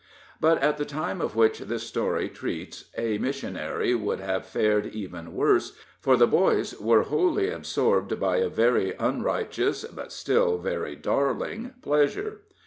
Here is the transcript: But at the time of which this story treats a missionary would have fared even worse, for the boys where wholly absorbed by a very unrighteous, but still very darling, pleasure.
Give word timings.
But 0.39 0.59
at 0.63 0.79
the 0.79 0.83
time 0.85 1.21
of 1.21 1.35
which 1.35 1.59
this 1.59 1.83
story 1.83 2.27
treats 2.27 2.85
a 2.97 3.19
missionary 3.19 3.93
would 3.93 4.19
have 4.19 4.47
fared 4.47 4.87
even 4.87 5.35
worse, 5.35 5.77
for 5.99 6.17
the 6.17 6.25
boys 6.25 6.71
where 6.81 7.03
wholly 7.03 7.51
absorbed 7.51 8.19
by 8.19 8.37
a 8.37 8.49
very 8.49 8.95
unrighteous, 8.97 9.83
but 9.93 10.11
still 10.11 10.57
very 10.57 10.95
darling, 10.95 11.75
pleasure. 11.83 12.39